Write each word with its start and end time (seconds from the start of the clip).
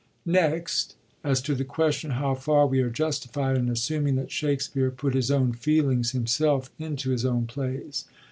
Next, 0.25 0.95
as 1.23 1.43
to 1.43 1.53
the 1.53 1.63
question 1.63 2.09
how 2.17 2.33
far 2.33 2.65
we 2.65 2.79
are 2.81 2.89
justified 2.89 3.55
in 3.55 3.69
assuming 3.69 4.15
that 4.15 4.31
Shakspere 4.31 4.89
put 4.89 5.13
his 5.13 5.29
own 5.29 5.53
feelings, 5.53 6.09
himself, 6.09 6.71
into 6.79 7.11
his 7.11 7.23
own 7.23 7.45
plays. 7.45 8.05